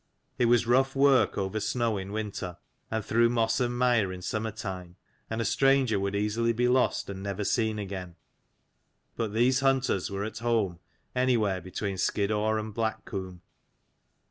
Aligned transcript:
It 0.39 0.45
was 0.45 0.65
rough 0.65 0.95
work 0.95 1.37
over 1.37 1.59
snow 1.59 1.95
in 1.99 2.11
winter 2.11 2.57
and 2.89 3.05
through 3.05 3.29
moss 3.29 3.59
and 3.59 3.77
mire 3.77 4.11
in 4.11 4.23
summer 4.23 4.49
time, 4.49 4.95
and 5.29 5.39
a 5.39 5.45
stranger 5.45 5.99
would 5.99 6.15
easily 6.15 6.53
be 6.53 6.67
lost 6.67 7.07
and 7.07 7.21
never 7.21 7.45
114 7.45 7.45
seen 7.53 7.77
again: 7.77 8.15
but 9.15 9.31
these 9.35 9.59
hunters 9.59 10.09
were 10.09 10.23
at 10.23 10.39
home 10.39 10.79
anywhere 11.15 11.61
between 11.61 11.97
Skiddaw 11.99 12.55
and 12.57 12.73
Blackcomb. 12.73 13.41